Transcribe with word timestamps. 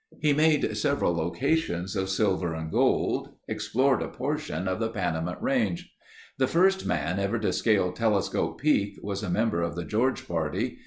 He 0.19 0.33
made 0.33 0.75
several 0.77 1.13
locations 1.13 1.95
of 1.95 2.09
silver 2.09 2.55
and 2.55 2.71
gold, 2.71 3.35
explored 3.47 4.01
a 4.01 4.07
portion 4.07 4.67
of 4.67 4.79
the 4.79 4.89
Panamint 4.89 5.37
Range. 5.39 5.93
The 6.39 6.47
first 6.47 6.87
man 6.87 7.19
ever 7.19 7.37
to 7.37 7.53
scale 7.53 7.91
Telescope 7.91 8.59
Peak 8.59 8.97
was 9.03 9.21
a 9.21 9.29
member 9.29 9.61
of 9.61 9.75
the 9.75 9.85
George 9.85 10.27
party. 10.27 10.79